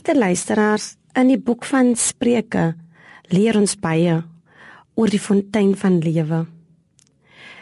Geagte 0.00 0.18
luisteraars, 0.18 0.84
in 1.12 1.28
die 1.28 1.36
boek 1.36 1.66
van 1.68 1.90
Spreuke 1.92 2.70
leer 3.28 3.58
ons 3.58 3.74
baie 3.76 4.14
oor 4.96 5.10
die 5.12 5.20
fontein 5.20 5.74
van 5.76 5.98
lewe. 6.00 6.38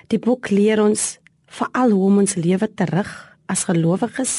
Die 0.07 0.21
boek 0.23 0.53
leer 0.55 0.79
ons 0.79 1.17
veral 1.51 1.97
hoe 1.97 2.05
om 2.07 2.21
ons 2.23 2.37
lewe 2.39 2.69
te 2.71 2.87
rig 2.93 3.11
as 3.51 3.65
gelowiges 3.67 4.35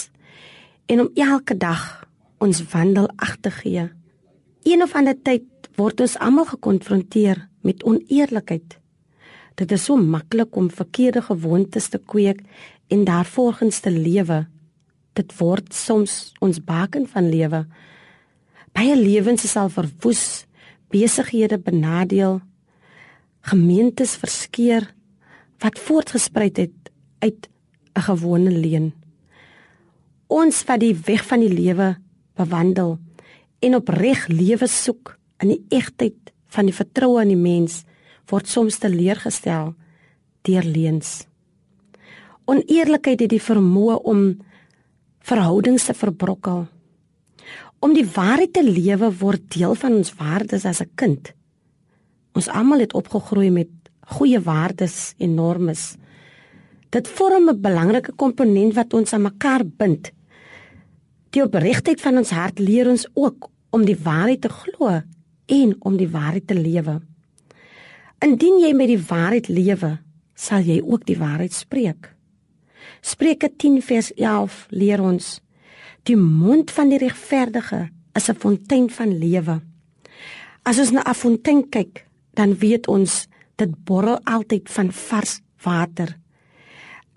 en 0.88 1.04
om 1.04 1.10
elke 1.20 1.58
dag 1.60 1.84
ons 2.40 2.62
wandel 2.72 3.10
ag 3.20 3.34
te 3.44 3.52
gee. 3.58 3.90
Een 4.64 4.86
of 4.86 4.96
ander 4.96 5.20
tyd 5.20 5.68
word 5.76 6.00
ons 6.00 6.16
almal 6.24 6.48
gekonfronteer 6.54 7.50
met 7.68 7.84
oneerlikheid. 7.84 8.78
Dit 9.60 9.76
is 9.76 9.90
so 9.90 10.00
maklik 10.00 10.56
om 10.56 10.72
verkeerde 10.72 11.26
gewoontes 11.28 11.92
te 11.92 12.00
kweek 12.00 12.46
en 12.88 13.04
daarvolgens 13.04 13.84
te 13.84 13.92
lewe. 13.92 14.46
Dit 15.14 15.34
word 15.40 15.74
soms 15.74 16.34
ons 16.40 16.60
baken 16.64 17.08
van 17.08 17.30
lewe. 17.30 17.66
Baie 18.76 18.96
lewens 18.96 19.44
is 19.44 19.56
al 19.56 19.70
verwoes, 19.70 20.46
besighede 20.90 21.58
benadeel, 21.58 22.40
gemeentes 23.42 24.16
verskeur 24.20 24.88
wat 25.60 25.80
voortgespruit 25.80 26.58
het 26.58 26.92
uit 27.20 27.50
'n 27.96 28.02
gewone 28.02 28.52
leen. 28.52 28.94
Ons 30.28 30.64
wat 30.64 30.80
die 30.80 30.96
weg 31.06 31.26
van 31.26 31.40
die 31.40 31.54
lewe 31.54 31.98
bewandel 32.36 33.00
en 33.60 33.76
opreg 33.76 34.28
lewe 34.28 34.68
soek 34.68 35.18
in 35.40 35.48
die 35.48 35.64
egtheid 35.70 36.34
van 36.48 36.66
die 36.66 36.76
vertroue 36.76 37.22
in 37.22 37.34
die 37.34 37.44
mens 37.44 37.84
word 38.30 38.48
soms 38.48 38.78
teleurgestel 38.78 39.74
deur 40.42 40.64
leuns. 40.64 41.28
Oneerlikheid 42.46 43.20
het 43.20 43.30
die 43.30 43.42
vermoë 43.42 44.00
om 44.04 44.22
verhoudings 45.30 45.86
te 45.86 45.94
verbrokkel. 45.94 46.66
Om 47.80 47.94
die 47.96 48.06
waarheid 48.06 48.54
te 48.58 48.64
lewe 48.66 49.12
word 49.22 49.46
deel 49.54 49.76
van 49.78 50.00
ons 50.02 50.14
waardes 50.18 50.66
as 50.66 50.82
'n 50.82 50.92
kind. 50.96 51.34
Ons 52.36 52.50
almal 52.50 52.80
het 52.80 52.94
opgegroei 52.94 53.50
met 53.52 53.70
goeie 54.16 54.42
waardes 54.42 55.14
en 55.18 55.36
normes. 55.36 55.96
Dit 56.90 57.08
vorm 57.08 57.50
'n 57.50 57.62
belangrike 57.62 58.14
komponent 58.16 58.74
wat 58.74 58.94
ons 58.94 59.14
aan 59.14 59.22
mekaar 59.22 59.64
bind. 59.66 60.12
Die 61.30 61.44
opregtheid 61.44 62.02
van 62.02 62.18
ons 62.18 62.30
hart 62.30 62.60
leer 62.60 62.90
ons 62.90 63.08
ook 63.14 63.50
om 63.70 63.86
die 63.86 63.98
waarheid 63.98 64.42
te 64.42 64.50
glo 64.50 65.02
en 65.46 65.76
om 65.80 65.98
die 65.98 66.10
waarheid 66.10 66.48
te 66.48 66.56
lewe. 66.56 67.02
Indien 68.20 68.60
jy 68.60 68.74
met 68.74 68.88
die 68.88 69.06
waarheid 69.08 69.48
lewe, 69.48 70.00
sal 70.36 70.60
jy 70.60 70.82
ook 70.82 71.06
die 71.06 71.18
waarheid 71.18 71.54
spreek. 71.54 72.19
Spreuke 73.02 73.50
10 73.56 73.82
vers 73.82 74.14
11 74.14 74.66
leer 74.70 75.02
ons: 75.02 75.40
Die 76.04 76.18
mond 76.18 76.72
van 76.72 76.90
die 76.90 77.00
regverdige 77.00 77.90
is 78.14 78.30
'n 78.30 78.36
fontein 78.36 78.90
van 78.90 79.18
lewe. 79.18 79.62
As 80.64 80.80
ons 80.80 80.92
na 80.92 81.02
'n 81.06 81.16
fontein 81.16 81.70
kyk, 81.70 82.06
dan 82.34 82.58
weet 82.58 82.88
ons 82.88 83.28
dit 83.56 83.84
borrel 83.84 84.20
altyd 84.24 84.70
van 84.70 84.92
vars 84.92 85.40
water. 85.64 86.18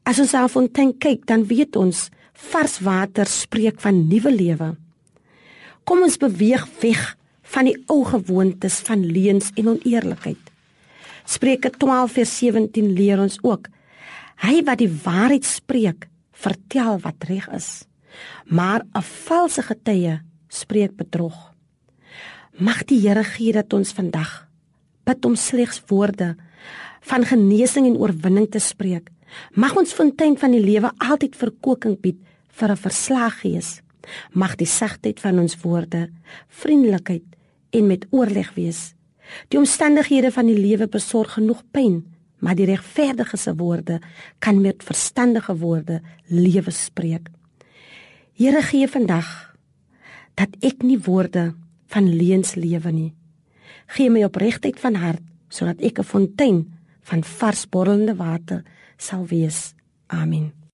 As 0.03 0.19
ons 0.19 0.33
na 0.33 0.45
'n 0.45 0.49
fontein 0.49 0.99
kyk, 0.99 1.27
dan 1.27 1.47
weet 1.47 1.77
ons 1.77 2.11
vars 2.33 2.79
water 2.79 3.27
spreek 3.27 3.81
van 3.81 4.09
nuwe 4.09 4.33
lewe. 4.35 4.77
Kom 5.85 6.03
ons 6.03 6.17
beweeg 6.17 6.69
weg 6.81 7.17
van 7.43 7.65
die 7.65 7.77
ou 7.87 8.05
gewoontes 8.05 8.81
van 8.87 9.05
leuns 9.07 9.51
en 9.55 9.69
oneerlikheid. 9.69 10.51
Spreuke 11.25 11.71
12 11.71 12.13
vers 12.13 12.39
17 12.39 12.93
leer 12.93 13.21
ons 13.21 13.39
ook: 13.43 13.69
Hy 14.43 14.65
wat 14.67 14.81
die 14.83 14.91
waarheid 14.91 15.47
spreek, 15.47 16.09
vertel 16.35 16.99
wat 17.05 17.29
reg 17.29 17.47
is, 17.55 17.85
maar 18.47 18.83
'n 18.83 19.03
valse 19.03 19.63
getuie 19.63 20.21
spreek 20.49 20.97
bedrog. 20.97 21.55
Mag 22.59 22.85
die 22.85 23.01
Here 23.01 23.25
gee 23.25 23.53
dat 23.53 23.73
ons 23.73 23.93
vandag 23.93 24.49
bid 25.05 25.25
om 25.25 25.37
slegs 25.37 25.83
woorde 25.87 26.37
van 27.01 27.25
genesing 27.25 27.87
en 27.87 27.97
oorwinning 27.97 28.51
te 28.51 28.59
spreek. 28.59 29.11
Mag 29.55 29.77
ons 29.77 29.93
fontein 29.93 30.37
van 30.39 30.51
die 30.51 30.61
lewe 30.61 30.91
altyd 30.99 31.37
verkoeking 31.37 32.01
bied 32.01 32.19
vir 32.49 32.71
'n 32.71 32.77
verslag 32.77 33.41
gees. 33.41 33.81
Mag 34.33 34.57
die 34.57 34.67
sagtheid 34.67 35.21
van 35.21 35.39
ons 35.39 35.57
woorde 35.63 36.11
vriendelikheid 36.49 37.25
en 37.71 37.87
met 37.87 38.07
oorleg 38.11 38.55
wees. 38.55 38.95
Die 39.49 39.59
omstandighede 39.59 40.31
van 40.31 40.47
die 40.47 40.59
lewe 40.59 40.89
besorg 40.89 41.33
genoeg 41.33 41.63
pyn, 41.71 42.12
maar 42.43 42.59
die 42.59 42.67
regverdige 42.67 43.39
se 43.39 43.55
woorde 43.55 44.01
kan 44.43 44.61
met 44.61 44.83
verstandige 44.83 45.55
woorde 45.57 46.01
lewe 46.27 46.71
spreek. 46.71 47.31
Here 48.35 48.63
gee 48.63 48.89
vandag 48.89 49.29
dat 50.35 50.57
ek 50.61 50.83
nie 50.83 50.99
woorde 50.99 51.53
van 51.93 52.09
leuns 52.09 52.55
lewe 52.59 52.91
nie. 52.91 53.13
Gee 53.95 54.11
my 54.11 54.25
opregtheid 54.27 54.81
van 54.81 54.99
hart 54.99 55.23
sodat 55.53 55.81
ek 55.81 55.99
'n 55.99 56.05
fontein 56.05 56.59
van 57.03 57.23
vars 57.25 57.69
borrelende 57.69 58.17
water 58.17 58.65
sal 58.97 59.27
wees. 59.27 59.75
Amen. 60.07 60.62